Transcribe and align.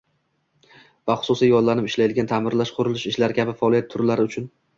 va 1.11 1.15
xususiy 1.19 1.51
yollanib 1.55 1.89
ishlaydigan 1.89 2.31
ta’mirlash-qurilish 2.33 3.05
ishlari 3.13 3.39
kabi 3.43 3.57
faoliyat 3.61 3.95
turlari 3.95 4.29
uchun 4.33 4.51